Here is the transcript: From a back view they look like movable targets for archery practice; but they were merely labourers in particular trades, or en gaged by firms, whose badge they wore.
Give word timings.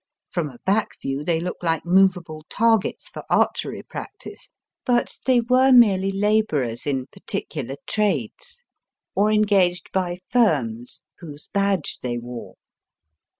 From 0.31 0.49
a 0.49 0.57
back 0.65 0.99
view 0.99 1.23
they 1.23 1.39
look 1.39 1.57
like 1.61 1.85
movable 1.85 2.43
targets 2.49 3.07
for 3.07 3.21
archery 3.29 3.83
practice; 3.83 4.49
but 4.83 5.19
they 5.27 5.41
were 5.41 5.71
merely 5.71 6.11
labourers 6.11 6.87
in 6.87 7.05
particular 7.05 7.75
trades, 7.85 8.63
or 9.13 9.29
en 9.29 9.43
gaged 9.43 9.91
by 9.93 10.17
firms, 10.27 11.03
whose 11.19 11.49
badge 11.53 11.99
they 12.01 12.17
wore. 12.17 12.55